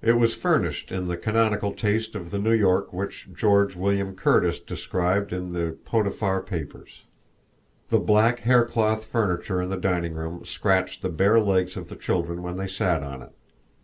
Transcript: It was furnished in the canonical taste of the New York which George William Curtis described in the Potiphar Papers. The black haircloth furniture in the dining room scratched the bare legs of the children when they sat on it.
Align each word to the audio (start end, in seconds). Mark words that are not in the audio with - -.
It 0.00 0.12
was 0.12 0.32
furnished 0.36 0.92
in 0.92 1.06
the 1.06 1.16
canonical 1.16 1.72
taste 1.72 2.14
of 2.14 2.30
the 2.30 2.38
New 2.38 2.52
York 2.52 2.92
which 2.92 3.30
George 3.34 3.74
William 3.74 4.14
Curtis 4.14 4.60
described 4.60 5.32
in 5.32 5.52
the 5.52 5.76
Potiphar 5.84 6.40
Papers. 6.42 7.02
The 7.88 7.98
black 7.98 8.38
haircloth 8.42 9.04
furniture 9.06 9.60
in 9.60 9.68
the 9.68 9.76
dining 9.76 10.14
room 10.14 10.44
scratched 10.44 11.02
the 11.02 11.08
bare 11.08 11.40
legs 11.40 11.76
of 11.76 11.88
the 11.88 11.96
children 11.96 12.44
when 12.44 12.54
they 12.54 12.68
sat 12.68 13.02
on 13.02 13.22
it. 13.22 13.30